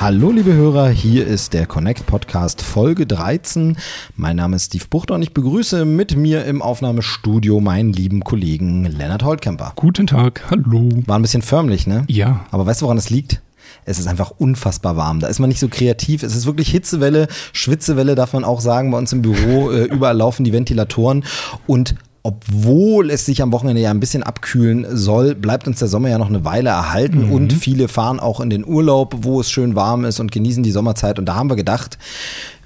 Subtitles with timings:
[0.00, 3.76] Hallo liebe Hörer, hier ist der Connect Podcast Folge 13.
[4.14, 8.84] Mein Name ist Steve Buchter und ich begrüße mit mir im Aufnahmestudio meinen lieben Kollegen
[8.84, 9.72] Lennart Holtkemper.
[9.74, 10.88] Guten Tag, hallo.
[11.06, 12.04] War ein bisschen förmlich, ne?
[12.06, 12.46] Ja.
[12.52, 13.42] Aber weißt du, woran es liegt?
[13.86, 15.18] Es ist einfach unfassbar warm.
[15.18, 16.22] Da ist man nicht so kreativ.
[16.22, 18.92] Es ist wirklich Hitzewelle, Schwitzewelle, darf man auch sagen.
[18.92, 21.24] Bei uns im Büro äh, überall laufen die Ventilatoren
[21.66, 26.08] und obwohl es sich am Wochenende ja ein bisschen abkühlen soll, bleibt uns der Sommer
[26.08, 27.32] ja noch eine Weile erhalten mhm.
[27.32, 30.70] und viele fahren auch in den Urlaub, wo es schön warm ist und genießen die
[30.70, 31.18] Sommerzeit.
[31.18, 31.98] Und da haben wir gedacht,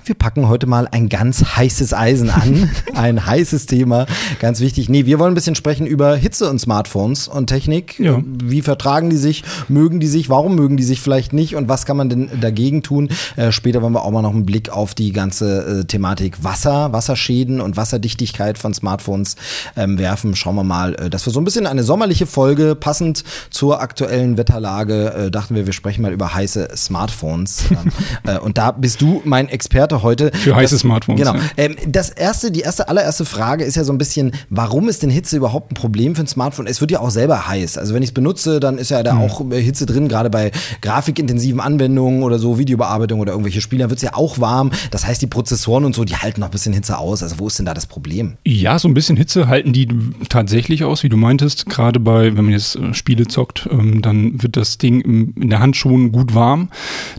[0.04, 2.70] wir packen heute mal ein ganz heißes Eisen an.
[2.94, 4.06] ein heißes Thema,
[4.40, 4.88] ganz wichtig.
[4.88, 7.98] Nee, wir wollen ein bisschen sprechen über Hitze und Smartphones und Technik.
[7.98, 8.20] Ja.
[8.24, 9.44] Wie vertragen die sich?
[9.68, 10.28] Mögen die sich?
[10.28, 11.56] Warum mögen die sich vielleicht nicht?
[11.56, 13.10] Und was kann man denn dagegen tun?
[13.36, 16.92] Äh, später wollen wir auch mal noch einen Blick auf die ganze äh, Thematik Wasser,
[16.92, 19.36] Wasserschäden und Wasserdichtigkeit von Smartphones
[19.76, 20.34] ähm, werfen.
[20.34, 24.36] Schauen wir mal, äh, dass wir so ein bisschen eine sommerliche Folge passend zur aktuellen
[24.36, 27.64] Wetterlage äh, dachten wir, wir sprechen mal über heiße Smartphones.
[27.72, 27.90] Ähm,
[28.24, 30.30] äh, und da bist du mein Experte Experte heute.
[30.32, 31.20] Für heiße Smartphones.
[31.20, 31.34] Genau.
[31.56, 35.10] Ähm, das erste, die erste, allererste Frage ist ja so ein bisschen, warum ist denn
[35.10, 36.66] Hitze überhaupt ein Problem für ein Smartphone?
[36.66, 37.78] Es wird ja auch selber heiß.
[37.78, 39.20] Also wenn ich es benutze, dann ist ja da mhm.
[39.20, 44.02] auch Hitze drin, gerade bei grafikintensiven Anwendungen oder so, Videobearbeitung oder irgendwelche Spiele, wird es
[44.02, 44.70] ja auch warm.
[44.90, 47.22] Das heißt, die Prozessoren und so, die halten noch ein bisschen Hitze aus.
[47.22, 48.34] Also wo ist denn da das Problem?
[48.46, 49.88] Ja, so ein bisschen Hitze halten die
[50.28, 51.66] tatsächlich aus, wie du meintest.
[51.66, 55.60] Gerade bei, wenn man jetzt äh, Spiele zockt, ähm, dann wird das Ding in der
[55.60, 56.68] Hand schon gut warm.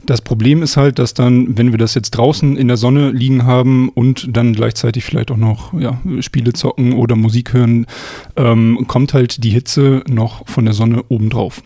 [0.06, 3.46] Das Problem ist halt, dass dann, wenn wir das jetzt draußen in der Sonne liegen
[3.46, 7.86] haben und dann gleichzeitig vielleicht auch noch ja, Spiele zocken oder Musik hören,
[8.38, 11.62] ähm, kommt halt die Hitze noch von der Sonne obendrauf.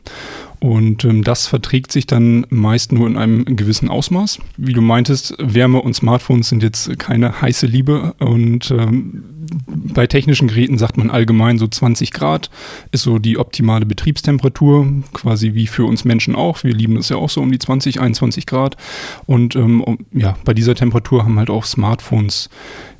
[0.59, 4.39] Und ähm, das verträgt sich dann meist nur in einem gewissen Ausmaß.
[4.57, 9.23] Wie du meintest, Wärme und Smartphones sind jetzt keine heiße Liebe und ähm,
[9.69, 12.49] bei technischen Geräten sagt man allgemein so 20 Grad
[12.91, 16.63] ist so die optimale Betriebstemperatur, quasi wie für uns Menschen auch.
[16.63, 18.77] Wir lieben es ja auch so um die 20, 21 Grad.
[19.25, 22.49] Und ähm, ja, bei dieser Temperatur haben halt auch Smartphones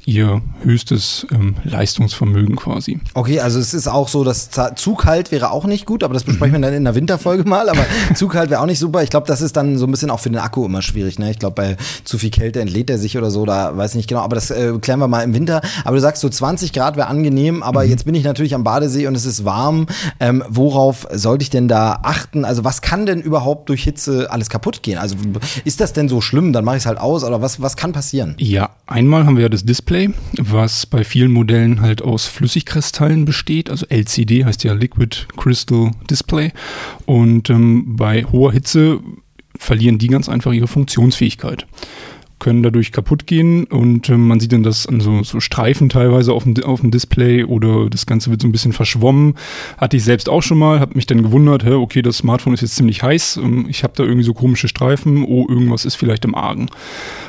[0.08, 3.02] ihr höchstes ähm, Leistungsvermögen quasi.
[3.14, 6.24] Okay, also es ist auch so, dass zu kalt wäre auch nicht gut, aber das
[6.24, 7.70] besprechen wir dann in der Winterfolge mal.
[7.70, 7.86] Aber
[8.16, 9.04] zu kalt wäre auch nicht super.
[9.04, 11.20] Ich glaube, das ist dann so ein bisschen auch für den Akku immer schwierig.
[11.20, 11.30] Ne?
[11.32, 14.08] Ich glaube, bei zu viel Kälte entlädt er sich oder so, da weiß ich nicht
[14.08, 14.22] genau.
[14.22, 15.62] Aber das äh, klären wir mal im Winter.
[15.84, 17.90] Aber du sagst so 20 Grad wäre angenehm, aber mhm.
[17.90, 19.88] jetzt bin ich natürlich am Badesee und es ist warm.
[20.22, 22.46] Ähm, worauf sollte ich denn da achten?
[22.46, 25.00] Also was kann denn überhaupt durch Hitze alles kaputt gehen?
[25.00, 25.18] Also
[25.66, 26.54] ist das denn so schlimm?
[26.54, 27.26] Dann mache ich es halt aus.
[27.26, 28.36] Oder was, was kann passieren?
[28.38, 33.26] Ja, einmal haben wir ja das Display Display, was bei vielen Modellen halt aus Flüssigkristallen
[33.26, 33.70] besteht.
[33.70, 36.52] Also LCD heißt ja Liquid Crystal Display.
[37.06, 39.00] Und ähm, bei hoher Hitze
[39.58, 41.66] verlieren die ganz einfach ihre Funktionsfähigkeit
[42.40, 46.34] können dadurch kaputt gehen und äh, man sieht dann das an so, so Streifen teilweise
[46.34, 49.36] auf dem, auf dem Display oder das Ganze wird so ein bisschen verschwommen.
[49.78, 52.62] Hatte ich selbst auch schon mal, habe mich dann gewundert, hä, okay, das Smartphone ist
[52.62, 56.26] jetzt ziemlich heiß, ähm, ich habe da irgendwie so komische Streifen, oh, irgendwas ist vielleicht
[56.26, 56.68] im Argen.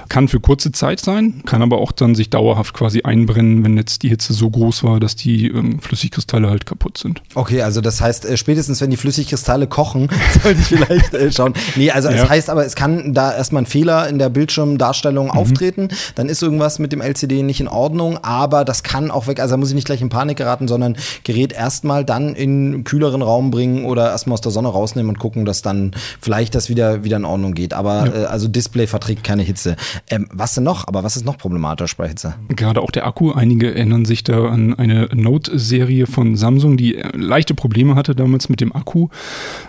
[0.09, 4.03] Kann für kurze Zeit sein, kann aber auch dann sich dauerhaft quasi einbrennen, wenn jetzt
[4.03, 7.23] die Hitze so groß war, dass die ähm, Flüssigkristalle halt kaputt sind.
[7.35, 10.09] Okay, also das heißt, äh, spätestens wenn die Flüssigkristalle kochen,
[10.43, 11.55] sollte ich vielleicht äh, schauen.
[11.77, 12.17] Nee, also ja.
[12.17, 15.31] es heißt aber, es kann da erstmal ein Fehler in der Bildschirmdarstellung mhm.
[15.31, 19.41] auftreten, dann ist irgendwas mit dem LCD nicht in Ordnung, aber das kann auch weg,
[19.41, 22.85] also da muss ich nicht gleich in Panik geraten, sondern Gerät erstmal dann in einen
[22.85, 26.69] kühleren Raum bringen oder erstmal aus der Sonne rausnehmen und gucken, dass dann vielleicht das
[26.69, 27.75] wieder, wieder in Ordnung geht.
[27.75, 28.23] Aber ja.
[28.23, 29.77] äh, also Display verträgt keine Hitze.
[30.11, 30.89] Ähm, was denn noch?
[30.89, 32.35] Aber was ist noch problematisch bei Hitze?
[32.49, 33.33] Gerade auch der Akku.
[33.33, 38.49] Einige erinnern sich da an eine Note-Serie von Samsung, die äh, leichte Probleme hatte damals
[38.49, 39.09] mit dem Akku.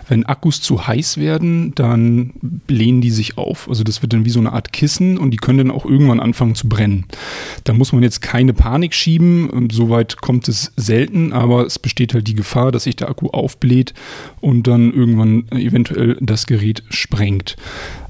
[0.08, 3.68] Wenn Akkus zu heiß werden, dann blähen die sich auf.
[3.68, 6.20] Also das wird dann wie so eine Art Kissen und die können dann auch irgendwann
[6.20, 7.06] anfangen zu brennen.
[7.64, 9.68] Da muss man jetzt keine Panik schieben.
[9.72, 13.92] Soweit kommt es selten, aber es besteht halt die Gefahr, dass sich der Akku aufbläht
[14.40, 17.56] und dann irgendwann eventuell das Gerät sprengt.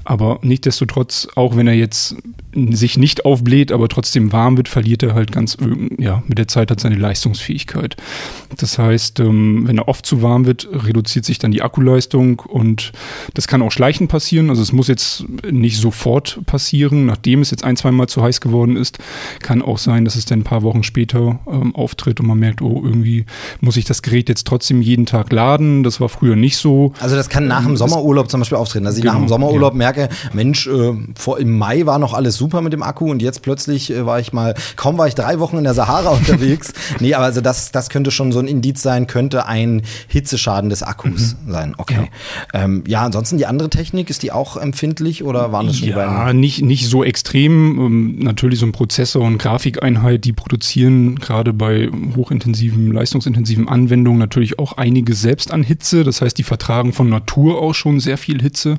[0.03, 2.15] Aber nichtsdestotrotz, auch wenn er jetzt
[2.53, 5.57] sich nicht aufbläht, aber trotzdem warm wird, verliert er halt ganz,
[5.97, 7.95] ja, mit der Zeit hat seine Leistungsfähigkeit.
[8.57, 12.91] Das heißt, ähm, wenn er oft zu warm wird, reduziert sich dann die Akkuleistung und
[13.33, 14.49] das kann auch schleichend passieren.
[14.49, 18.41] Also es muss jetzt nicht sofort passieren, nachdem es jetzt ein, zwei Mal zu heiß
[18.41, 18.97] geworden ist.
[19.41, 22.61] Kann auch sein, dass es dann ein paar Wochen später ähm, auftritt und man merkt,
[22.61, 23.25] oh, irgendwie
[23.61, 25.83] muss ich das Gerät jetzt trotzdem jeden Tag laden.
[25.83, 26.93] Das war früher nicht so.
[26.99, 28.85] Also das kann nach dem ähm, Sommerurlaub zum Beispiel auftreten.
[28.85, 29.77] Also genau, nach dem Sommerurlaub ja.
[29.77, 33.21] merke merke, Mensch, äh, vor, im Mai war noch alles super mit dem Akku und
[33.21, 36.73] jetzt plötzlich äh, war ich mal, kaum war ich drei Wochen in der Sahara unterwegs.
[36.99, 40.83] nee, aber also das, das könnte schon so ein Indiz sein, könnte ein Hitzeschaden des
[40.83, 41.51] Akkus mhm.
[41.51, 41.75] sein.
[41.77, 42.09] Okay.
[42.53, 42.63] Ja.
[42.63, 46.33] Ähm, ja, ansonsten die andere Technik, ist die auch empfindlich oder waren das schon Ja,
[46.33, 47.79] nicht, nicht so extrem.
[47.79, 54.59] Ähm, natürlich so ein Prozessor und Grafikeinheit, die produzieren gerade bei hochintensiven, leistungsintensiven Anwendungen natürlich
[54.59, 56.03] auch einiges selbst an Hitze.
[56.03, 58.77] Das heißt, die vertragen von Natur aus schon sehr viel Hitze.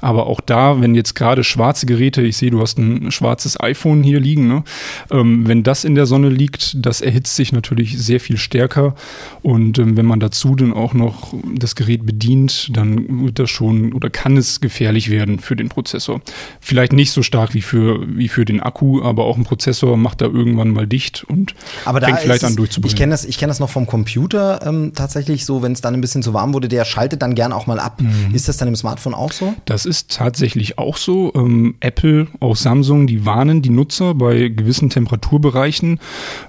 [0.00, 4.02] Aber auch da, wenn jetzt gerade schwarze Geräte, ich sehe, du hast ein schwarzes iPhone
[4.02, 4.64] hier liegen, ne?
[5.10, 8.94] ähm, wenn das in der Sonne liegt, das erhitzt sich natürlich sehr viel stärker.
[9.40, 13.94] Und ähm, wenn man dazu dann auch noch das Gerät bedient, dann wird das schon
[13.94, 16.20] oder kann es gefährlich werden für den Prozessor.
[16.60, 20.20] Vielleicht nicht so stark wie für, wie für den Akku, aber auch ein Prozessor macht
[20.20, 21.54] da irgendwann mal dicht und
[21.86, 22.92] aber fängt vielleicht an durchzubringen.
[22.92, 25.94] Ich kenne das, ich kenn das noch vom Computer ähm, tatsächlich so, wenn es dann
[25.94, 28.02] ein bisschen zu warm wurde, der schaltet dann gern auch mal ab.
[28.02, 28.34] Mhm.
[28.34, 29.54] Ist das dann im Smartphone auch so?
[29.64, 30.41] Das ist tatsächlich
[30.78, 31.32] auch so.
[31.34, 36.00] Ähm, Apple, auch Samsung, die warnen die Nutzer bei gewissen Temperaturbereichen.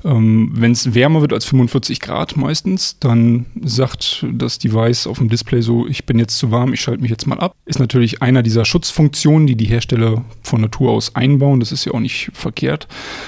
[0.04, 5.30] Ähm, wenn es wärmer wird als 45 Grad meistens, dann sagt das Device auf dem
[5.30, 7.54] Display so, ich bin jetzt zu warm, ich schalte mich jetzt mal ab.
[7.66, 11.60] Ist natürlich einer dieser Schutzfunktionen, die die Hersteller von Natur aus einbauen.
[11.60, 12.88] Das ist ja auch nicht verkehrt.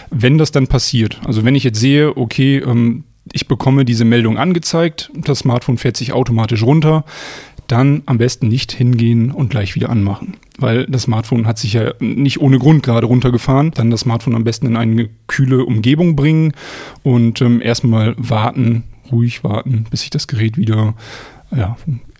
[0.10, 3.04] Wenn das dann passiert, also wenn ich jetzt sehe, okay, ähm,
[3.34, 7.06] ich bekomme diese Meldung angezeigt, das Smartphone fährt sich automatisch runter,
[7.68, 10.38] dann am besten nicht hingehen und gleich wieder anmachen.
[10.58, 13.72] Weil das Smartphone hat sich ja nicht ohne Grund gerade runtergefahren.
[13.72, 16.54] Dann das Smartphone am besten in eine kühle Umgebung bringen
[17.04, 20.96] und ähm, erstmal warten, ruhig warten, bis sich das Gerät wieder
[21.56, 21.78] ja,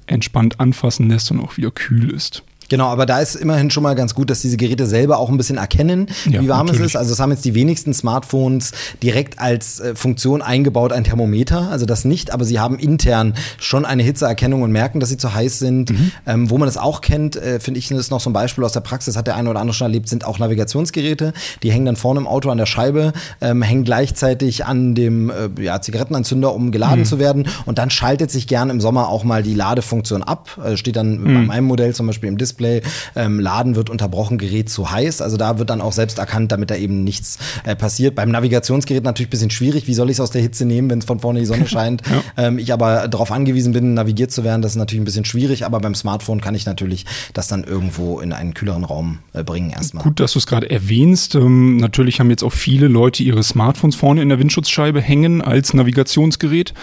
[0.08, 2.44] entspannt anfassen lässt und auch wieder kühl ist.
[2.70, 5.38] Genau, aber da ist immerhin schon mal ganz gut, dass diese Geräte selber auch ein
[5.38, 6.88] bisschen erkennen, ja, wie warm natürlich.
[6.88, 6.96] es ist.
[6.96, 8.72] Also es haben jetzt die wenigsten Smartphones
[9.04, 13.86] direkt als äh, Funktion eingebaut ein Thermometer, also das nicht, aber sie haben intern schon
[13.86, 15.92] eine Hitzeerkennung und merken, dass sie zu heiß sind.
[15.92, 16.12] Mhm.
[16.26, 18.74] Ähm, wo man das auch kennt, äh, finde ich, ist noch so ein Beispiel aus
[18.74, 21.34] der Praxis, hat der eine oder andere schon erlebt, sind auch Navigationsgeräte.
[21.64, 25.62] Die hängen dann vorne im Auto an der Scheibe, ähm, hängen gleichzeitig an dem äh,
[25.62, 27.06] ja, Zigarettenanzünder, um geladen mhm.
[27.06, 27.48] zu werden.
[27.66, 30.60] Und dann schaltet sich gern im Sommer auch mal die Ladefunktion ab.
[30.64, 31.34] Äh, steht dann mhm.
[31.34, 32.82] bei meinem Modell zum Beispiel im Display Display,
[33.16, 35.22] ähm, Laden wird unterbrochen, Gerät zu heiß.
[35.22, 38.16] Also da wird dann auch selbst erkannt, damit da eben nichts äh, passiert.
[38.16, 39.88] Beim Navigationsgerät natürlich ein bisschen schwierig.
[39.88, 42.02] Wie soll ich es aus der Hitze nehmen, wenn es von vorne die Sonne scheint?
[42.08, 42.48] ja.
[42.48, 45.66] ähm, ich aber darauf angewiesen bin, navigiert zu werden, das ist natürlich ein bisschen schwierig.
[45.66, 49.72] Aber beim Smartphone kann ich natürlich das dann irgendwo in einen kühleren Raum äh, bringen
[49.72, 50.04] erstmal.
[50.04, 51.36] Gut, dass du es gerade erwähnst.
[51.36, 55.74] Ähm, natürlich haben jetzt auch viele Leute ihre Smartphones vorne in der Windschutzscheibe hängen als
[55.74, 56.74] Navigationsgerät.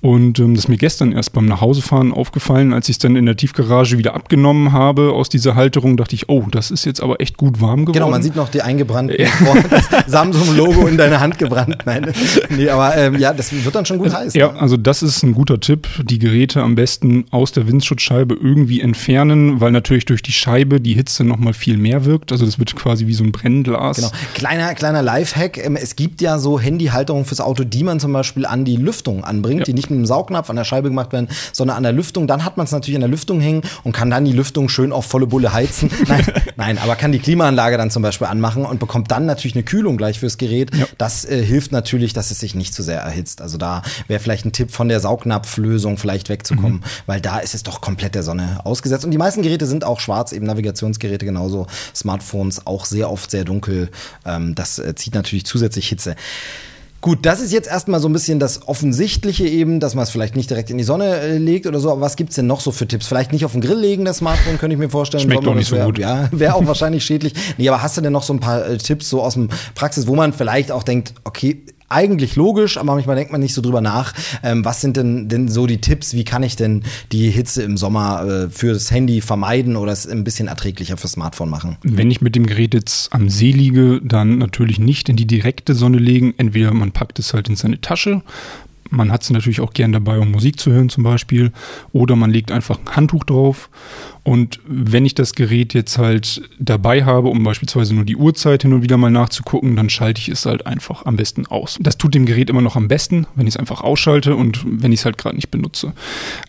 [0.00, 3.26] Und ähm, das ist mir gestern erst beim Nachhausefahren aufgefallen, als ich es dann in
[3.26, 7.20] der Tiefgarage wieder abgenommen habe aus dieser Halterung, dachte ich, oh, das ist jetzt aber
[7.20, 7.92] echt gut warm geworden.
[7.94, 9.28] Genau, man sieht noch die eingebrannten, ja.
[10.06, 11.78] Samsung-Logo in deine Hand gebrannt.
[11.84, 12.12] Nein,
[12.50, 14.34] nee, aber ähm, ja, das wird dann schon gut heiß.
[14.34, 14.60] Ja, ne?
[14.60, 15.88] also das ist ein guter Tipp.
[16.04, 20.94] Die Geräte am besten aus der Windschutzscheibe irgendwie entfernen, weil natürlich durch die Scheibe die
[20.94, 22.32] Hitze nochmal viel mehr wirkt.
[22.32, 23.96] Also das wird quasi wie so ein Brennglas.
[23.96, 24.10] Genau.
[24.34, 25.58] Kleiner, kleiner Lifehack.
[25.58, 29.24] Ähm, es gibt ja so Handyhalterungen fürs Auto, die man zum Beispiel an die Lüftung
[29.24, 29.64] anbringt, ja.
[29.64, 32.26] die nicht mit einem Saugnapf an der Scheibe gemacht werden, sondern an der Lüftung.
[32.26, 34.92] Dann hat man es natürlich an der Lüftung hängen und kann dann die Lüftung schön
[34.92, 35.90] auf volle Bulle heizen.
[36.06, 36.24] Nein,
[36.56, 39.96] nein, aber kann die Klimaanlage dann zum Beispiel anmachen und bekommt dann natürlich eine Kühlung
[39.96, 40.74] gleich fürs Gerät.
[40.74, 40.86] Ja.
[40.98, 43.40] Das äh, hilft natürlich, dass es sich nicht zu sehr erhitzt.
[43.40, 46.84] Also da wäre vielleicht ein Tipp von der Saugnapflösung vielleicht wegzukommen, mhm.
[47.06, 49.04] weil da ist es doch komplett der Sonne ausgesetzt.
[49.04, 53.44] Und die meisten Geräte sind auch schwarz, eben Navigationsgeräte genauso, Smartphones auch sehr oft sehr
[53.44, 53.90] dunkel.
[54.24, 56.16] Ähm, das äh, zieht natürlich zusätzlich Hitze.
[57.06, 60.34] Gut, das ist jetzt erstmal so ein bisschen das Offensichtliche eben, dass man es vielleicht
[60.34, 61.92] nicht direkt in die Sonne äh, legt oder so.
[61.92, 63.06] Aber was gibt es denn noch so für Tipps?
[63.06, 65.22] Vielleicht nicht auf den Grill legen, das Smartphone, könnte ich mir vorstellen.
[65.22, 65.98] Schmeckt doch nicht wär, so gut.
[65.98, 67.32] Ja, wäre auch wahrscheinlich schädlich.
[67.58, 70.08] Nee, aber hast du denn noch so ein paar äh, Tipps so aus dem Praxis,
[70.08, 73.80] wo man vielleicht auch denkt, okay, eigentlich logisch, aber manchmal denkt man nicht so drüber
[73.80, 74.12] nach.
[74.42, 76.14] Ähm, was sind denn, denn so die Tipps?
[76.14, 80.24] Wie kann ich denn die Hitze im Sommer äh, das Handy vermeiden oder es ein
[80.24, 81.76] bisschen erträglicher fürs Smartphone machen?
[81.82, 85.74] Wenn ich mit dem Gerät jetzt am See liege, dann natürlich nicht in die direkte
[85.74, 86.34] Sonne legen.
[86.36, 88.22] Entweder man packt es halt in seine Tasche.
[88.90, 91.52] Man hat es natürlich auch gern dabei, um Musik zu hören zum Beispiel.
[91.92, 93.70] Oder man legt einfach ein Handtuch drauf
[94.26, 98.72] und wenn ich das Gerät jetzt halt dabei habe, um beispielsweise nur die Uhrzeit hin
[98.72, 101.78] und wieder mal nachzugucken, dann schalte ich es halt einfach am besten aus.
[101.80, 104.90] Das tut dem Gerät immer noch am besten, wenn ich es einfach ausschalte und wenn
[104.90, 105.92] ich es halt gerade nicht benutze.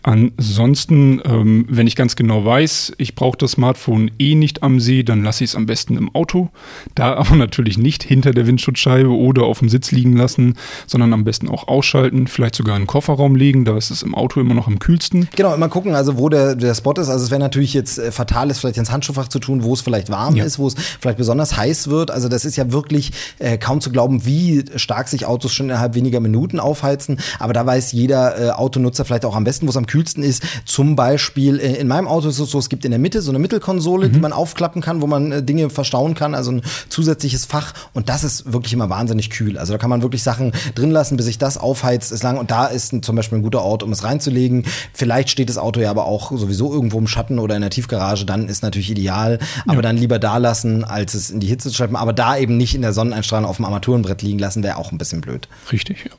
[0.02, 5.04] Ansonsten, ähm, wenn ich ganz genau weiß, ich brauche das Smartphone eh nicht am See,
[5.04, 6.50] dann lasse ich es am besten im Auto.
[6.96, 10.56] Da aber natürlich nicht hinter der Windschutzscheibe oder auf dem Sitz liegen lassen,
[10.88, 12.26] sondern am besten auch ausschalten.
[12.28, 13.64] Vielleicht sogar in den Kofferraum legen.
[13.64, 15.28] Da ist es im Auto immer noch am kühlsten.
[15.36, 17.08] Genau, immer gucken, also wo der, der Spot ist.
[17.08, 19.80] Also es wäre natürlich jetzt äh, fatal, es vielleicht ins Handschuhfach zu tun, wo es
[19.80, 20.44] vielleicht warm Ja.
[20.44, 22.10] ist, wo es vielleicht besonders heiß wird.
[22.10, 25.94] Also das ist ja wirklich äh, kaum zu glauben, wie stark sich Autos schon innerhalb
[25.94, 27.18] weniger Minuten aufheizen.
[27.38, 30.42] Aber da weiß jeder äh, Autonutzer vielleicht auch am besten, wo es am kühlsten ist.
[30.64, 33.30] Zum Beispiel äh, in meinem Auto ist es so, es gibt in der Mitte so
[33.30, 37.44] eine Mittelkonsole, die man aufklappen kann, wo man äh, Dinge verstauen kann, also ein zusätzliches
[37.44, 37.72] Fach.
[37.94, 39.58] Und das ist wirklich immer wahnsinnig kühl.
[39.58, 42.38] Also da kann man wirklich Sachen drin lassen, bis sich das aufheizt, ist lang.
[42.38, 44.64] Und da ist ein, zum Beispiel ein guter Ort, um es reinzulegen.
[44.92, 48.26] Vielleicht steht das Auto ja aber auch sowieso irgendwo im Schatten oder in der Tiefgarage,
[48.26, 49.38] dann ist natürlich ideal.
[49.66, 51.96] Aber dann lieber da lassen, als es in die Hitze zu schleppen.
[51.96, 54.98] Aber da eben nicht in der Sonneneinstrahlung auf dem Armaturenbrett liegen lassen, wäre auch ein
[54.98, 55.48] bisschen blöd.
[55.72, 56.10] Richtig, ja.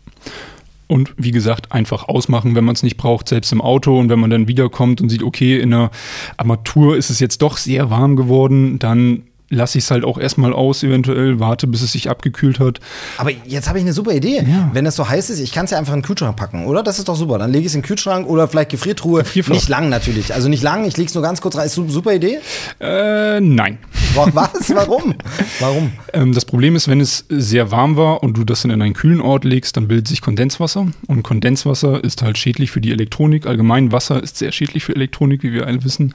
[0.88, 4.00] Und wie gesagt, einfach ausmachen, wenn man es nicht braucht, selbst im Auto.
[4.00, 5.91] Und wenn man dann wiederkommt und sieht, okay, in der
[6.38, 10.53] Armatur ist es jetzt doch sehr warm geworden, dann lasse ich es halt auch erstmal
[10.53, 12.79] aus, eventuell, warte, bis es sich abgekühlt hat.
[13.18, 14.44] Aber jetzt habe ich eine super Idee.
[14.48, 14.70] Ja.
[14.74, 16.84] Wenn es so heiß ist, ich kann es ja einfach in den Kühlschrank packen, oder?
[16.84, 17.38] Das ist doch super.
[17.38, 19.24] Dann lege ich es in den Kühlschrank oder vielleicht Gefriertruhe.
[19.24, 19.53] Gefrierfach.
[19.53, 20.34] Nicht lang natürlich.
[20.34, 21.65] Also nicht lang, ich lege es nur ganz kurz rein.
[21.65, 22.39] Ist eine super Idee?
[22.79, 23.79] Äh, nein.
[24.15, 24.73] Wa- Was?
[24.73, 25.13] Warum?
[25.59, 25.91] Warum?
[26.13, 28.93] Ähm, das Problem ist, wenn es sehr warm war und du das dann in einen
[28.93, 30.87] kühlen Ort legst, dann bildet sich Kondenswasser.
[31.07, 33.45] Und Kondenswasser ist halt schädlich für die Elektronik.
[33.45, 36.13] Allgemein Wasser ist sehr schädlich für Elektronik, wie wir alle wissen.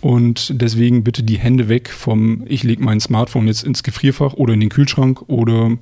[0.00, 4.54] Und deswegen bitte die Hände weg vom, ich lege mein Smartphone jetzt ins Gefrierfach oder
[4.54, 5.72] in den Kühlschrank oder,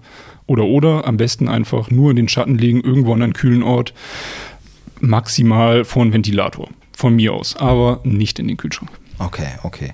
[0.46, 1.06] oder, oder.
[1.06, 3.92] Am besten einfach nur in den Schatten legen, irgendwo an einen kühlen Ort.
[5.00, 6.68] Maximal vor einen Ventilator.
[6.96, 7.56] Von mir aus.
[7.56, 8.90] Aber nicht in den Kühlschrank.
[9.22, 9.92] Okay, okay.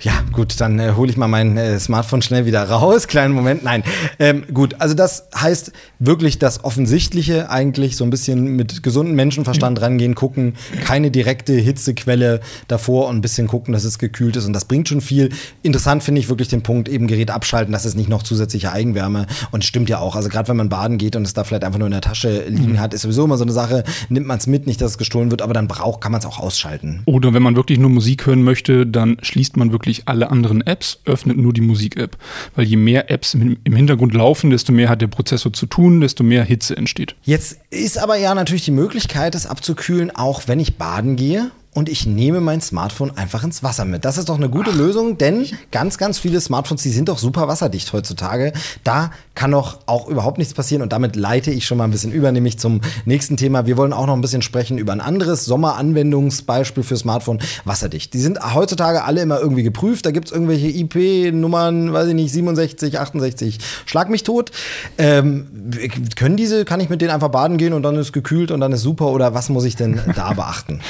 [0.00, 3.06] Ja, gut, dann äh, hole ich mal mein äh, Smartphone schnell wieder raus.
[3.06, 3.62] Kleinen Moment.
[3.62, 3.84] Nein.
[4.18, 9.82] Ähm, gut, also das heißt wirklich das Offensichtliche eigentlich, so ein bisschen mit gesundem Menschenverstand
[9.82, 14.46] rangehen, gucken, keine direkte Hitzequelle davor und ein bisschen gucken, dass es gekühlt ist.
[14.46, 15.28] Und das bringt schon viel.
[15.62, 19.26] Interessant finde ich wirklich den Punkt, eben Gerät abschalten, dass es nicht noch zusätzliche Eigenwärme.
[19.50, 20.16] Und stimmt ja auch.
[20.16, 22.46] Also gerade wenn man baden geht und es da vielleicht einfach nur in der Tasche
[22.48, 24.98] liegen hat, ist sowieso immer so eine Sache, nimmt man es mit, nicht, dass es
[24.98, 27.02] gestohlen wird, aber dann braucht, kann man es auch ausschalten.
[27.04, 31.00] Oder wenn man wirklich nur Musik hören möchte, dann schließt man wirklich alle anderen Apps,
[31.04, 32.16] öffnet nur die Musik-App.
[32.54, 36.24] Weil je mehr Apps im Hintergrund laufen, desto mehr hat der Prozessor zu tun, desto
[36.24, 37.14] mehr Hitze entsteht.
[37.22, 41.50] Jetzt ist aber ja natürlich die Möglichkeit, es abzukühlen, auch wenn ich baden gehe.
[41.74, 44.04] Und ich nehme mein Smartphone einfach ins Wasser mit.
[44.04, 47.48] Das ist doch eine gute Lösung, denn ganz, ganz viele Smartphones, die sind doch super
[47.48, 48.52] wasserdicht heutzutage.
[48.84, 50.82] Da kann doch auch überhaupt nichts passieren.
[50.82, 53.64] Und damit leite ich schon mal ein bisschen über, nämlich zum nächsten Thema.
[53.64, 58.12] Wir wollen auch noch ein bisschen sprechen über ein anderes Sommeranwendungsbeispiel für Smartphone, wasserdicht.
[58.12, 60.04] Die sind heutzutage alle immer irgendwie geprüft.
[60.04, 64.50] Da gibt's irgendwelche IP-Nummern, weiß ich nicht, 67, 68, schlag mich tot.
[64.98, 65.46] Ähm,
[66.16, 68.72] können diese, kann ich mit denen einfach baden gehen und dann ist gekühlt und dann
[68.72, 70.80] ist super oder was muss ich denn da beachten?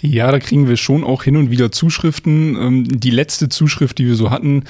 [0.00, 2.56] Ja, da kriegen wir schon auch hin und wieder Zuschriften.
[2.56, 4.64] Ähm, die letzte Zuschrift, die wir so hatten,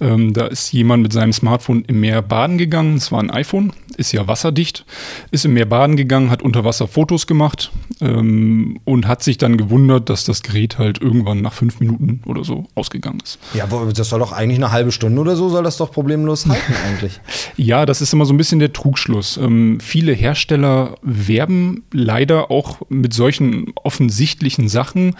[0.00, 2.96] ähm, da ist jemand mit seinem Smartphone im Meer baden gegangen.
[2.96, 4.84] Es war ein iPhone, ist ja wasserdicht,
[5.30, 7.70] ist im Meer baden gegangen, hat unter Wasser Fotos gemacht
[8.00, 12.44] ähm, und hat sich dann gewundert, dass das Gerät halt irgendwann nach fünf Minuten oder
[12.44, 13.38] so ausgegangen ist.
[13.54, 16.46] Ja, aber das soll doch eigentlich eine halbe Stunde oder so, soll das doch problemlos
[16.46, 17.20] halten eigentlich.
[17.56, 19.36] Ja, das ist immer so ein bisschen der Trugschluss.
[19.36, 25.16] Ähm, viele Hersteller werben leider auch mit solchen offensichtlichen Sachen.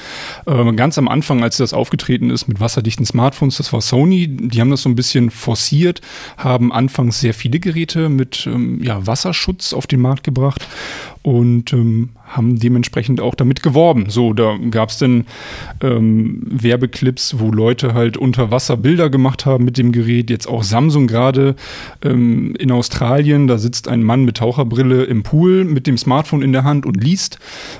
[0.46, 4.60] Ähm, ganz am Anfang, als das aufgetreten ist mit wasserdichten Smartphones, das war Sony, die
[4.60, 6.00] haben das so ein bisschen forciert,
[6.36, 10.66] haben anfangs sehr viele Geräte mit ähm, ja, Wasserschutz auf den Markt gebracht
[11.22, 14.06] und ähm, haben dementsprechend auch damit geworben.
[14.08, 15.26] So, da gab es dann
[15.80, 20.30] ähm, Werbeclips, wo Leute halt unter Wasser Bilder gemacht haben mit dem Gerät.
[20.30, 21.54] Jetzt auch Samsung gerade
[22.02, 26.52] ähm, in Australien, da sitzt ein Mann mit Taucherbrille im Pool mit dem Smartphone in
[26.52, 27.38] der Hand und liest.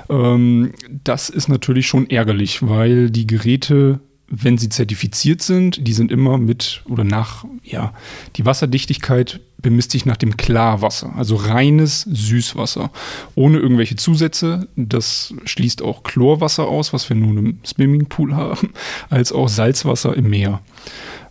[0.09, 0.71] Ähm,
[1.03, 3.99] das ist natürlich schon ärgerlich, weil die Geräte
[4.35, 7.93] wenn sie zertifiziert sind, die sind immer mit oder nach, ja,
[8.35, 12.89] die Wasserdichtigkeit bemisst sich nach dem Klarwasser, also reines Süßwasser,
[13.35, 14.67] ohne irgendwelche Zusätze.
[14.75, 18.73] Das schließt auch Chlorwasser aus, was wir nun im Swimmingpool haben,
[19.09, 20.61] als auch Salzwasser im Meer.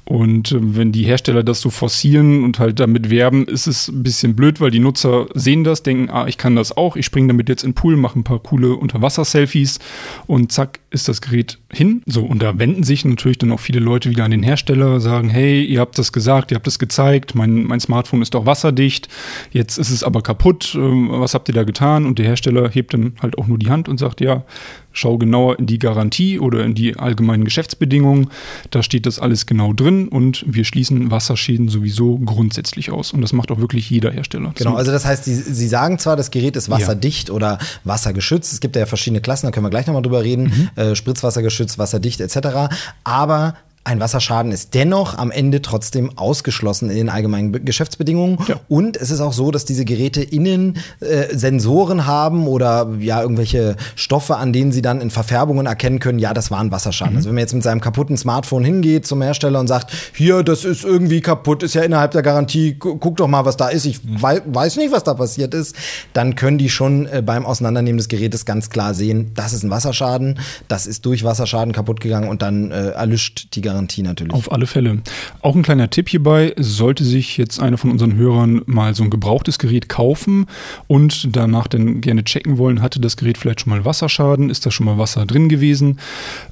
[0.05, 4.03] Und äh, wenn die Hersteller das so forcieren und halt damit werben, ist es ein
[4.03, 7.29] bisschen blöd, weil die Nutzer sehen das, denken, ah, ich kann das auch, ich springe
[7.29, 9.79] damit jetzt in den Pool, mache ein paar coole Unterwasser-Selfies
[10.27, 12.03] und zack, ist das Gerät hin.
[12.07, 15.29] So, und da wenden sich natürlich dann auch viele Leute wieder an den Hersteller, sagen,
[15.31, 19.09] hey, ihr habt das gesagt, ihr habt das gezeigt, mein, mein Smartphone ist doch wasserdicht,
[19.53, 22.07] jetzt ist es aber kaputt, ähm, was habt ihr da getan?
[22.07, 24.45] Und der Hersteller hebt dann halt auch nur die Hand und sagt, ja,
[24.93, 28.29] schau genauer in die Garantie oder in die allgemeinen Geschäftsbedingungen.
[28.71, 33.13] Da steht das alles genau drin und wir schließen Wasserschäden sowieso grundsätzlich aus.
[33.13, 34.53] Und das macht auch wirklich jeder Hersteller.
[34.55, 37.35] Genau, also das heißt, Sie, Sie sagen zwar, das Gerät ist wasserdicht ja.
[37.35, 38.53] oder wassergeschützt.
[38.53, 40.71] Es gibt ja verschiedene Klassen, da können wir gleich nochmal drüber reden.
[40.77, 40.83] Mhm.
[40.83, 42.75] Äh, Spritzwassergeschützt, wasserdicht etc.
[43.05, 48.39] Aber ein Wasserschaden ist dennoch am Ende trotzdem ausgeschlossen in den allgemeinen Be Geschäftsbedingungen.
[48.47, 48.61] Ja.
[48.69, 53.75] Und es ist auch so, dass diese Geräte innen äh, Sensoren haben oder ja irgendwelche
[53.97, 57.17] Stoffe, an denen sie dann in Verfärbungen erkennen können, ja, das war ein Wasserschaden.
[57.17, 60.65] Also wenn man jetzt mit seinem kaputten Smartphone hingeht zum Hersteller und sagt, hier, das
[60.65, 63.85] ist irgendwie kaputt, ist ja innerhalb der Garantie, gu- guck doch mal, was da ist.
[63.85, 65.75] Ich wei weiß nicht, was da passiert ist.
[66.13, 69.71] Dann können die schon äh, beim Auseinandernehmen des Gerätes ganz klar sehen, das ist ein
[69.71, 73.72] Wasserschaden, das ist durch Wasserschaden kaputt gegangen und dann äh, erlischt die Garantie
[74.03, 74.33] natürlich.
[74.33, 75.03] Auf alle Fälle.
[75.41, 79.11] Auch ein kleiner Tipp hierbei, sollte sich jetzt einer von unseren Hörern mal so ein
[79.11, 80.47] gebrauchtes Gerät kaufen
[80.87, 84.71] und danach dann gerne checken wollen, hatte das Gerät vielleicht schon mal Wasserschaden, ist da
[84.71, 85.99] schon mal Wasser drin gewesen.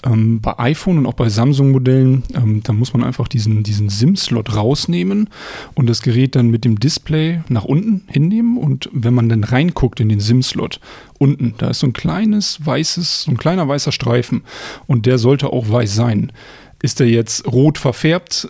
[0.04, 4.54] Ähm, bei iPhone und auch bei Samsung-Modellen, ähm, da muss man einfach diesen, diesen SIM-Slot
[4.54, 5.28] rausnehmen
[5.74, 10.00] und das Gerät dann mit dem Display nach unten hinnehmen und wenn man dann reinguckt
[10.00, 10.80] in den SIM-Slot,
[11.20, 14.42] unten, da ist so ein kleines weißes, so ein kleiner weißer Streifen
[14.86, 16.32] und der sollte auch weiß sein.
[16.82, 18.48] Ist er jetzt rot verfärbt,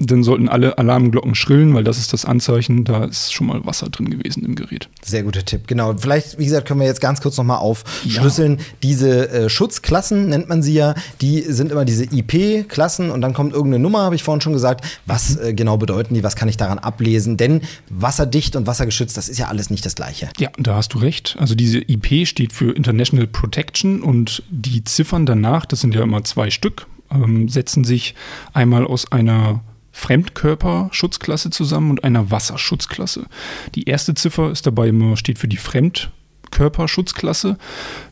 [0.00, 3.90] dann sollten alle Alarmglocken schrillen, weil das ist das Anzeichen, da ist schon mal Wasser
[3.90, 4.88] drin gewesen im Gerät.
[5.04, 5.94] Sehr guter Tipp, genau.
[5.96, 8.58] Vielleicht, wie gesagt, können wir jetzt ganz kurz nochmal aufschlüsseln.
[8.82, 13.52] Diese äh, Schutzklassen nennt man sie ja, die sind immer diese IP-Klassen und dann kommt
[13.52, 14.86] irgendeine Nummer, habe ich vorhin schon gesagt.
[15.04, 16.22] Was äh, genau bedeuten die?
[16.22, 17.36] Was kann ich daran ablesen?
[17.36, 17.60] Denn
[17.90, 20.30] wasserdicht und wassergeschützt, das ist ja alles nicht das Gleiche.
[20.38, 21.36] Ja, da hast du recht.
[21.38, 26.24] Also diese IP steht für International Protection und die Ziffern danach, das sind ja immer
[26.24, 28.14] zwei Stück, ähm, setzen sich
[28.52, 29.62] einmal aus einer
[29.92, 33.26] Fremdkörperschutzklasse zusammen und einer Wasserschutzklasse.
[33.74, 37.56] Die erste Ziffer ist dabei immer, steht für die Fremdkörperschutzklasse.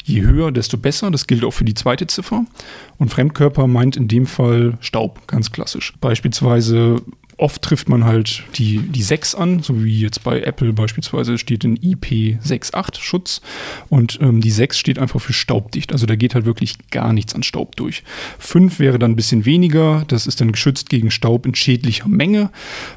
[0.04, 1.10] Je höher, desto besser.
[1.10, 2.44] Das gilt auch für die zweite Ziffer.
[2.98, 5.94] Und Fremdkörper meint in dem Fall Staub, ganz klassisch.
[6.00, 7.02] Beispielsweise
[7.38, 11.64] oft trifft man halt die, die 6 an, so wie jetzt bei Apple beispielsweise steht
[11.64, 13.40] in IP68 Schutz
[13.88, 15.92] und ähm, die 6 steht einfach für staubdicht.
[15.92, 18.02] Also da geht halt wirklich gar nichts an Staub durch.
[18.40, 22.50] 5 wäre dann ein bisschen weniger, das ist dann geschützt gegen Staub in schädlicher Menge.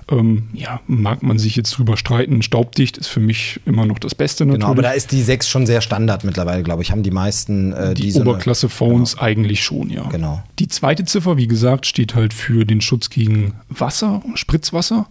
[0.10, 2.42] Ähm, ja, mag man sich jetzt drüber streiten.
[2.42, 4.62] Staubdicht ist für mich immer noch das Beste natürlich.
[4.62, 6.92] Genau, aber da ist die 6 schon sehr Standard mittlerweile, glaube ich.
[6.92, 10.04] Haben die meisten äh, die diese Oberklasse-Phones eigentlich schon, ja.
[10.10, 10.44] Genau.
[10.60, 15.08] Die zweite Ziffer, wie gesagt, steht halt für den Schutz gegen Wasser, Spritzwasser.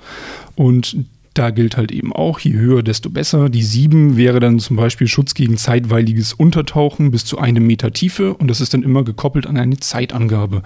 [0.56, 0.96] Und
[1.40, 3.48] da gilt halt eben auch, je höher, desto besser.
[3.48, 8.34] Die 7 wäre dann zum Beispiel Schutz gegen zeitweiliges Untertauchen bis zu einem Meter Tiefe
[8.34, 10.62] und das ist dann immer gekoppelt an eine Zeitangabe.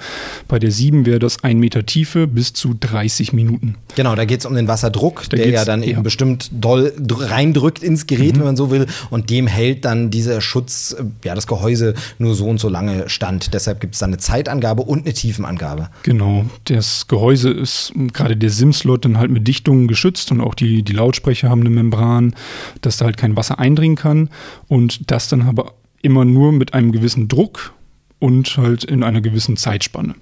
[0.48, 3.76] Bei der 7 wäre das ein Meter Tiefe bis zu 30 Minuten.
[3.94, 5.98] Genau, da geht es um den Wasserdruck, Da der ja dann eben ja.
[6.00, 6.02] Mhm.
[6.02, 8.86] bestimmt doll dr- reindrückt ins Gerät, wenn man so will.
[9.10, 13.08] Und dem hält dann dieser Schutz, äh, ja, das Gehäuse nur so und so lange
[13.08, 13.54] stand.
[13.54, 15.88] Deshalb gibt es dann eine Zeitangabe und eine Tiefenangabe.
[16.02, 20.54] Genau, das Gehäuse ist m, gerade der SIM-Slot dann halt mit Dichtungen geschützt und auch
[20.54, 22.34] die, die Lautsprecher haben eine Membran,
[22.80, 24.30] dass da halt kein Wasser eindringen kann
[24.68, 27.72] und das dann aber immer nur mit einem gewissen Druck
[28.18, 30.14] und halt in einer gewissen Zeitspanne.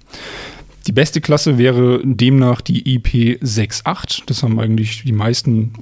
[0.87, 4.23] Die beste Klasse wäre demnach die IP68.
[4.25, 5.73] Das haben eigentlich die meisten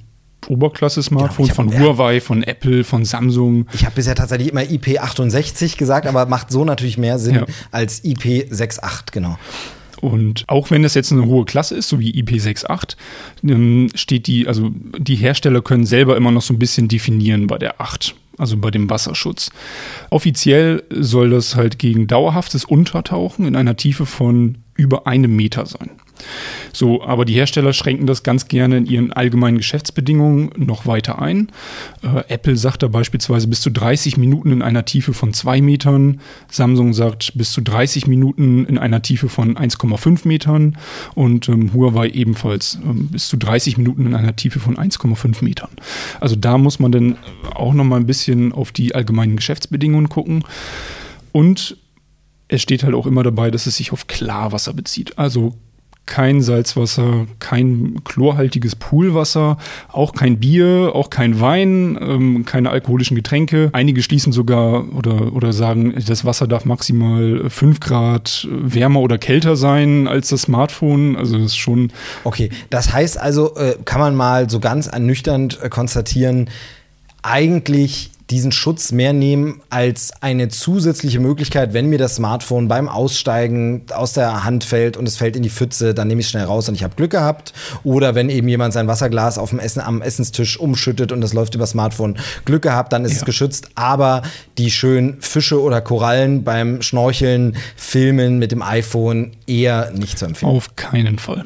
[0.48, 3.68] Oberklasse-Smartphones Genau, von Huawei, von Apple, von Samsung.
[3.74, 7.46] Ich habe bisher tatsächlich immer IP68 gesagt, aber macht so natürlich mehr Sinn Ja.
[7.72, 9.38] als IP68, genau.
[10.02, 12.96] Und auch wenn das jetzt eine hohe Klasse ist, so wie IP68,
[13.44, 17.60] ähm, steht die, also die Hersteller können selber immer noch so ein bisschen definieren bei
[17.60, 19.52] der 8, also bei dem Wasserschutz.
[20.10, 25.92] Offiziell soll das halt gegen dauerhaftes Untertauchen in einer Tiefe von über einem Meter sein.
[26.74, 31.52] So, aber die Hersteller schränken das ganz gerne in ihren allgemeinen Geschäftsbedingungen noch weiter ein.
[32.04, 36.22] Äh, Apple sagt da beispielsweise bis zu 30 Minuten in einer Tiefe von 2 Metern.
[36.50, 40.78] Samsung sagt bis zu 30 Minuten in einer Tiefe von 1,5 Metern.
[41.16, 45.70] Und ähm, Huawei ebenfalls ähm, bis zu 30 Minuten in einer Tiefe von 1,5 Metern.
[46.20, 47.18] Also da muss man dann
[47.54, 50.44] auch noch mal ein bisschen auf die allgemeinen Geschäftsbedingungen gucken.
[51.32, 51.78] Und
[52.48, 55.18] es steht halt auch immer dabei, dass es sich auf Klarwasser bezieht.
[55.18, 55.54] Also
[56.06, 63.70] kein Salzwasser, kein chlorhaltiges Poolwasser, auch kein Bier, auch kein Wein, ähm, keine alkoholischen Getränke.
[63.74, 69.56] Einige schließen sogar oder, oder sagen, das Wasser darf maximal 5 Grad wärmer oder kälter
[69.56, 71.16] sein als das Smartphone.
[71.16, 71.92] Also das ist schon
[72.24, 76.50] Okay, das heißt also, äh, kann man mal so ganz ernüchternd äh, konstatieren,
[77.24, 83.84] eigentlich diesen Schutz mehr nehmen als eine zusätzliche Möglichkeit, wenn mir das Smartphone beim Aussteigen
[83.94, 86.46] aus der Hand fällt und es fällt in die Pfütze, dann nehme ich es schnell
[86.46, 87.54] raus und ich habe Glück gehabt.
[87.84, 91.56] Oder wenn eben jemand sein Wasserglas auf dem Essen, am Essenstisch umschüttet und das läuft
[91.56, 93.26] über Smartphone, Glück gehabt, dann ist es Ja.
[93.26, 93.70] geschützt.
[93.76, 94.22] Aber
[94.58, 100.52] die schönen Fische oder Korallen beim Schnorcheln, Filmen mit dem iPhone eher nicht zu empfehlen.
[100.54, 101.44] Auf keinen Fall.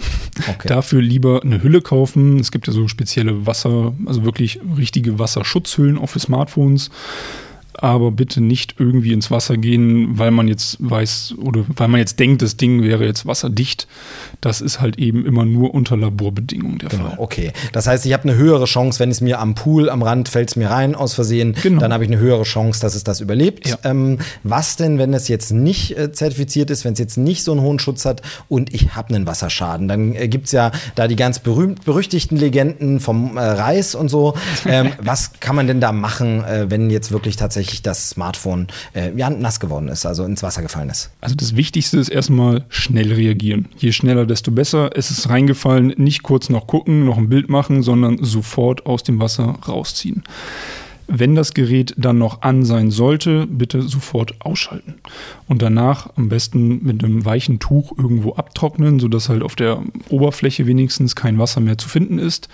[0.48, 0.68] Okay.
[0.68, 2.40] Dafür lieber eine Hülle kaufen.
[2.40, 6.75] Es gibt ja so spezielle Wasser, also wirklich richtige Wasserschutzhüllen auch für Smartphones.
[6.76, 6.90] uns
[7.80, 12.20] aber bitte nicht irgendwie ins Wasser gehen, weil man jetzt weiß oder weil man jetzt
[12.20, 13.88] denkt, das Ding wäre jetzt wasserdicht.
[14.42, 17.16] Das ist halt eben immer nur unter Laborbedingungen der Genau, Fall.
[17.18, 17.52] okay.
[17.74, 20.50] Das heißt, ich habe eine höhere Chance, wenn es mir am Pool, am Rand fällt
[20.50, 21.80] es mir rein aus Versehen, Genau.
[21.82, 23.68] dann habe ich eine höhere Chance, dass es das überlebt.
[23.68, 23.78] Ja.
[23.84, 27.52] Ähm, was denn, wenn es jetzt nicht äh, zertifiziert ist, wenn es jetzt nicht so
[27.52, 29.88] einen hohen Schutz hat und ich habe einen Wasserschaden?
[29.88, 34.10] Dann äh, gibt es ja da die ganz berühmt berüchtigten Legenden vom äh, Reis und
[34.10, 34.34] so.
[34.66, 39.12] Ähm, was kann man denn da machen, äh, wenn jetzt wirklich tatsächlich das Smartphone äh,
[39.16, 41.12] ja, nass geworden ist, also ins Wasser gefallen ist?
[41.22, 43.68] Also das Wichtigste ist erstmal schnell reagieren.
[43.78, 44.92] Je schneller, desto besser.
[44.96, 49.20] Es ist reingefallen, nicht kurz noch gucken, noch ein Bild machen, sondern sofort aus dem
[49.20, 50.24] Wasser rausziehen.
[51.08, 54.96] Wenn das Gerät dann noch an sein sollte, bitte sofort ausschalten.
[55.48, 60.66] Und danach am besten mit einem weichen Tuch irgendwo abtrocknen, sodass halt auf der Oberfläche
[60.66, 62.50] wenigstens kein Wasser mehr zu finden ist.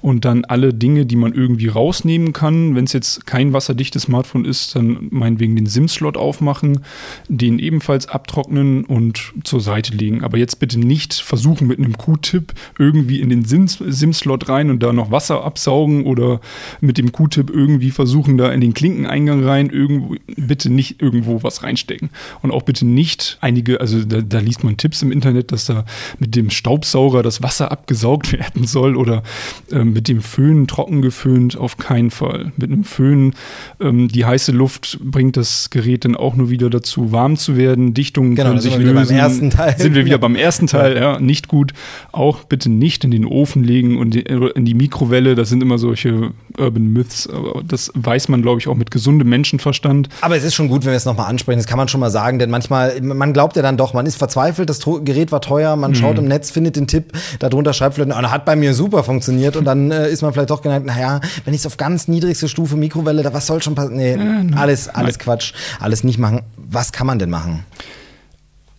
[0.00, 4.44] Und dann alle Dinge, die man irgendwie rausnehmen kann, wenn es jetzt kein wasserdichtes Smartphone
[4.44, 6.80] ist, dann meinetwegen den SIM-Slot aufmachen,
[7.28, 10.24] den ebenfalls abtrocknen und zur Seite legen.
[10.24, 14.82] Aber jetzt bitte nicht versuchen, mit einem Q-Tip irgendwie in den SIM- SIM-Slot rein und
[14.82, 16.40] da noch Wasser absaugen oder
[16.80, 21.62] mit dem Q-Tip irgendwie versuchen, da in den Klinkeneingang rein, irgendwo, bitte nicht irgendwo was
[21.62, 22.10] reinstecken.
[22.42, 25.84] Und auch bitte nicht einige, also da, da liest man Tipps im Internet, dass da
[26.18, 29.22] mit dem Staubsauger das Wasser abgesaugt werden soll oder
[29.70, 32.52] ähm, mit dem Föhn trocken geföhnt, auf keinen Fall.
[32.56, 33.34] Mit einem Föhn,
[33.80, 37.94] ähm, die heiße Luft bringt das Gerät dann auch nur wieder dazu, warm zu werden.
[37.94, 39.16] Dichtungen Genau, können sich wir wieder beim lösen.
[39.16, 39.74] ersten Teil.
[39.78, 41.72] Sind wir wieder beim ersten Teil, ja, nicht gut.
[42.12, 44.20] Auch bitte nicht in den Ofen legen und die-
[44.54, 45.34] in die Mikrowelle.
[45.34, 49.28] Das sind immer solche Urban Myths, aber das weiß man, glaube ich, auch mit gesundem
[49.28, 50.08] Menschenverstand.
[50.20, 51.58] Aber es ist schon gut, wenn wir es nochmal ansprechen.
[51.58, 54.16] Das kann man schon mal sagen, denn manchmal, man glaubt ja dann doch, man ist
[54.16, 58.12] verzweifelt, das Gerät war teuer, man schaut im Netz, findet den Tipp, darunter schreibt vielleicht,
[58.12, 61.20] oh, hat bei mir super funktioniert und dann äh, ist man vielleicht doch geneigt, naja,
[61.44, 63.96] wenn ich es auf ganz niedrigste Stufe Mikrowelle, da was soll schon passieren?
[63.96, 66.42] Nee, alles, alles Quatsch, alles nicht machen.
[66.56, 67.64] Was kann man denn machen?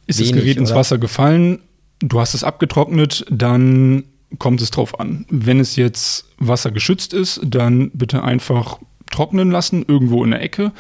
[0.08, 0.80] Ist das Wenig, Gerät ins oder?
[0.80, 1.60] Wasser gefallen,
[2.00, 4.04] du hast es abgetrocknet, dann
[4.40, 5.26] kommt es drauf an.
[5.30, 8.80] Wenn es jetzt wassergeschützt ist, dann bitte einfach
[9.12, 10.72] trocknen lassen, irgendwo in der Ecke.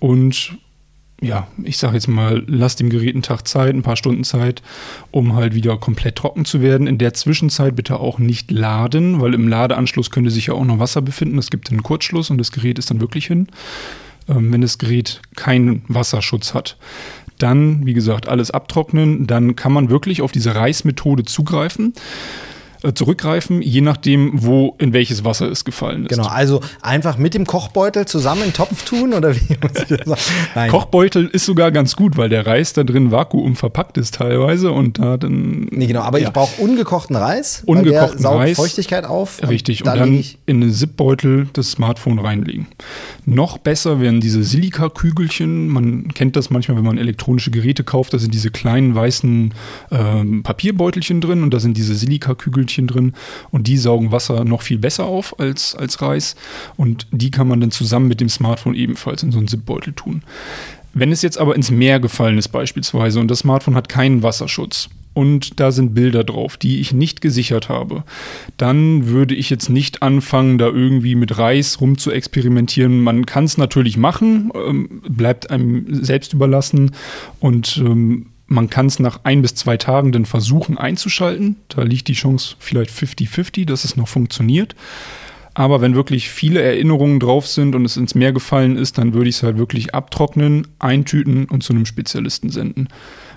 [0.00, 0.58] Und
[1.20, 4.62] ja, ich sage jetzt mal, lass dem Gerät einen Tag Zeit, ein paar Stunden Zeit,
[5.10, 6.86] um halt wieder komplett trocken zu werden.
[6.86, 10.78] In der Zwischenzeit bitte auch nicht laden, weil im Ladeanschluss könnte sich ja auch noch
[10.78, 11.38] Wasser befinden.
[11.38, 13.48] Es gibt einen Kurzschluss und das Gerät ist dann wirklich hin
[14.28, 16.76] ähm, wenn das Gerät keinen Wasserschutz hat.
[17.38, 19.26] Dann, wie gesagt, alles abtrocknen.
[19.26, 21.94] Dann kann man wirklich auf diese Reißmethode zugreifen,
[22.94, 26.08] zurückgreifen, je nachdem, wo in welches Wasser es gefallen ist.
[26.10, 29.96] Genau, also einfach mit dem Kochbeutel zusammen in den Topf tun oder wie muss ich
[29.96, 30.20] das sagen?
[30.54, 30.70] Nein.
[30.70, 34.98] Kochbeutel ist sogar ganz gut, weil der Reis da drin vakuum verpackt ist teilweise und
[34.98, 35.66] da dann.
[35.70, 36.28] Nee, genau, aber Ja.
[36.28, 37.62] ich brauche ungekochten Reis.
[37.66, 38.56] Ungekochten weil der saugt Reis.
[38.56, 39.40] Feuchtigkeit auf.
[39.48, 42.66] Richtig, und da dann ich in einen Zipbeutel das Smartphone reinlegen.
[43.26, 45.68] Noch besser wären diese Silikakügelchen.
[45.68, 48.14] Man kennt das manchmal, wenn man elektronische Geräte kauft.
[48.14, 49.54] Da sind diese kleinen weißen
[49.90, 51.94] ähm, Papierbeutelchen drin und da sind diese
[52.68, 53.12] Silikakügelchen drin
[53.50, 56.36] und die saugen Wasser noch viel besser auf als, als Reis.
[56.76, 60.22] Und die kann man dann zusammen mit dem Smartphone ebenfalls in so einen Zipbeutel tun.
[60.94, 64.88] Wenn es jetzt aber ins Meer gefallen ist beispielsweise und das Smartphone hat keinen Wasserschutz
[65.14, 68.04] und da sind Bilder drauf, die ich nicht gesichert habe,
[68.56, 73.00] dann würde ich jetzt nicht anfangen, da irgendwie mit Reis rum zu experimentieren.
[73.00, 76.92] Man kann es natürlich machen, ähm, bleibt einem selbst überlassen
[77.40, 81.56] und ähm, man kann es nach ein bis zwei Tagen dann versuchen einzuschalten.
[81.68, 84.74] Da liegt die Chance vielleicht 50-50, dass es noch funktioniert.
[85.54, 89.28] Aber wenn wirklich viele Erinnerungen drauf sind und es ins Meer gefallen ist, dann würde
[89.28, 92.88] ich es halt wirklich abtrocknen, eintüten und zu einem Spezialisten senden.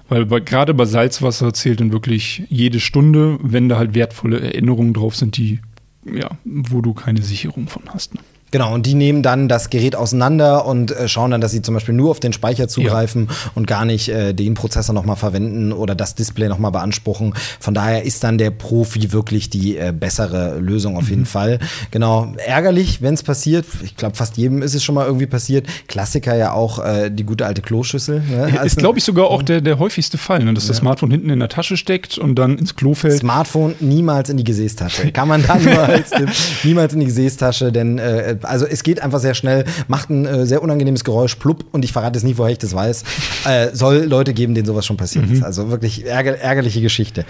[0.08, 4.93] Weil bei, gerade bei Salzwasser zählt dann wirklich jede Stunde, wenn da halt wertvolle Erinnerungen
[4.93, 5.62] drauf sind, die,
[6.06, 8.13] ja, wo du keine Sicherung von hast.
[8.13, 8.21] Ne?
[8.51, 11.73] Genau, und die nehmen dann das Gerät auseinander und äh, schauen dann, dass sie zum
[11.73, 15.95] Beispiel nur auf den Speicher zugreifen und gar nicht äh, den Prozessor nochmal verwenden oder
[15.95, 17.33] das Display nochmal beanspruchen.
[17.59, 21.09] Von daher ist dann der Profi wirklich die äh, bessere Lösung auf Mhm.
[21.09, 21.59] jeden Fall.
[21.91, 23.65] Genau, ärgerlich, wenn es passiert.
[23.83, 25.67] Ich glaube, fast jedem ist es schon mal irgendwie passiert.
[25.87, 28.21] Klassiker ja auch äh, die gute alte Kloschüssel.
[28.29, 28.49] Ne?
[28.49, 30.53] ist, Also, glaube ich, sogar auch der, der häufigste Fall, ne?
[30.53, 33.17] dass das Smartphone hinten in der Tasche steckt und dann ins Klo fällt.
[33.19, 35.11] Smartphone niemals in die Gesäßtasche.
[35.13, 36.29] Kann man dann nur als Tipp,
[36.63, 40.45] niemals in die Gesäßtasche, denn äh, also es geht einfach sehr schnell, macht ein äh,
[40.45, 43.04] sehr unangenehmes Geräusch, plupp, und ich verrate es nie, woher ich das weiß.
[43.43, 45.41] Äh, soll Leute geben, denen sowas schon passiert ist.
[45.41, 47.25] Also wirklich ärger ärgerliche Geschichte.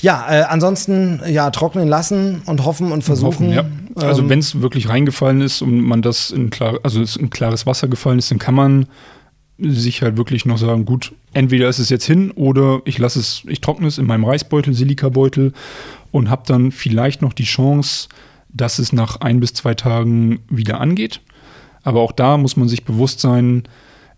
[0.00, 3.48] Ja, äh, ansonsten ja trocknen lassen und hoffen und versuchen.
[3.48, 3.64] Hoffen, ja.
[3.96, 7.30] Also Ähm, wenn es wirklich reingefallen ist und man das in klar, also es in
[7.30, 8.86] klares Wasser gefallen ist, dann kann man
[9.58, 13.42] sich halt wirklich noch sagen, gut, entweder ist es jetzt hin oder ich lasse es,
[13.48, 15.52] ich trockne es in meinem Reisbeutel, Silikabeutel
[16.12, 18.08] und habe dann vielleicht noch die Chance,
[18.58, 21.20] dass es nach ein bis zwei Tagen wieder angeht.
[21.82, 23.62] Aber auch da muss man sich bewusst sein,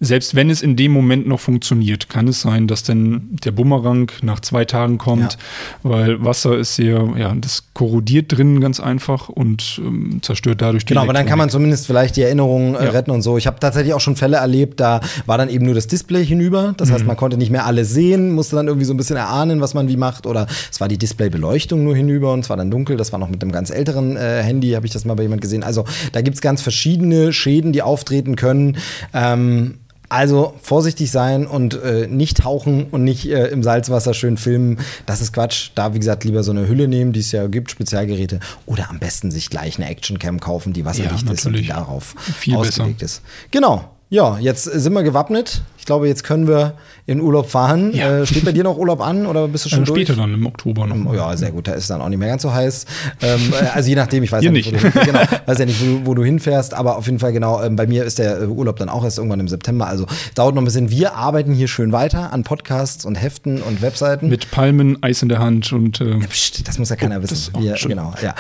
[0.01, 4.11] selbst wenn es in dem Moment noch funktioniert, kann es sein, dass dann der Bumerang
[4.23, 5.39] nach zwei Tagen kommt, ja.
[5.83, 10.95] weil Wasser ist sehr, ja, das korrodiert drinnen ganz einfach und ähm, zerstört dadurch die
[10.95, 12.91] Genau, aber dann kann man zumindest vielleicht die Erinnerungen äh, ja.
[12.91, 13.37] retten und so.
[13.37, 16.73] Ich habe tatsächlich auch schon Fälle erlebt, da war dann eben nur das Display hinüber.
[16.79, 16.95] Das mhm.
[16.95, 19.75] heißt, man konnte nicht mehr alles sehen, musste dann irgendwie so ein bisschen erahnen, was
[19.75, 20.27] man wie macht.
[20.27, 22.97] Oder es war die Displaybeleuchtung nur hinüber und es war dann dunkel.
[22.97, 25.43] Das war noch mit einem ganz älteren äh, Handy, habe ich das mal bei jemand
[25.43, 25.63] gesehen.
[25.63, 28.79] Also da gibt es ganz verschiedene Schäden, die auftreten können.
[29.13, 29.75] Ähm,
[30.11, 34.79] also vorsichtig sein und äh, nicht tauchen und nicht äh, im Salzwasser schön filmen.
[35.07, 35.71] Das ist Quatsch.
[35.77, 38.41] Da, wie gesagt, lieber so eine Hülle nehmen, die es ja gibt, Spezialgeräte.
[38.67, 42.15] Oder am besten sich gleich eine Actioncam kaufen, die wasserdicht ja, ist und die darauf
[42.37, 43.21] Viel ausgelegt besser.
[43.21, 43.23] ist.
[43.51, 43.89] Genau.
[44.11, 45.63] Ja, jetzt sind wir gewappnet.
[45.81, 46.75] Ich glaube, jetzt können wir
[47.07, 47.93] in Urlaub fahren.
[47.95, 48.21] Ja.
[48.21, 50.03] Äh, steht bei dir noch Urlaub an oder bist du schon äh, durch?
[50.03, 51.15] Später dann im Oktober noch.
[51.15, 51.67] Ja, sehr gut.
[51.67, 52.85] Da ist dann auch nicht mehr ganz so heiß.
[53.23, 54.85] Ähm, äh, also je nachdem, ich weiß ja nicht, nicht.
[54.85, 57.33] Wo, du, genau, weiß ja nicht, wo du, wo du, hinfährst, aber auf jeden Fall
[57.33, 57.63] genau.
[57.63, 59.87] Ähm, bei mir ist der äh, Urlaub dann auch erst irgendwann im September.
[59.87, 60.91] Also dauert noch ein bisschen.
[60.91, 64.29] Wir arbeiten hier schön weiter an Podcasts und Heften und Webseiten.
[64.29, 66.03] Mit Palmen, Eis in der Hand und.
[66.03, 67.55] Äh, ja, pst, das muss ja keiner wissen.
[67.59, 68.35] Wir, genau, ja.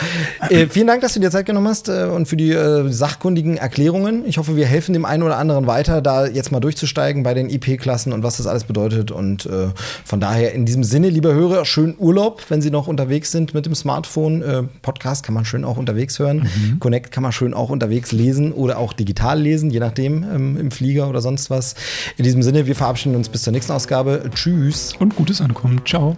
[0.48, 2.56] Äh, vielen Dank, dass du dir Zeit genommen hast äh, und für die
[2.88, 4.24] sachkundigen Erklärungen.
[4.26, 7.50] Ich hoffe, wir helfen dem einen oder anderen weiter, da jetzt mal durchzusteigen bei den
[7.50, 9.10] IP-Klassen und was das alles bedeutet.
[9.10, 9.68] Und äh,
[10.04, 13.66] von daher in diesem Sinne, lieber Hörer, schönen Urlaub, wenn Sie noch unterwegs sind mit
[13.66, 14.42] dem Smartphone.
[14.42, 16.38] Äh, Podcast kann man schön auch unterwegs hören.
[16.38, 16.80] Mhm.
[16.80, 20.70] Connect kann man schön auch unterwegs lesen oder auch digital lesen, je nachdem, ähm, im
[20.70, 21.74] Flieger oder sonst was.
[22.16, 24.30] In diesem Sinne, wir verabschieden uns bis zur nächsten Ausgabe.
[24.34, 24.94] Tschüss.
[24.98, 25.82] Und gutes Ankommen.
[25.84, 26.16] Ciao.